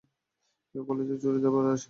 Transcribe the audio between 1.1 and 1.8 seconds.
চুড়িদার পরে আসে?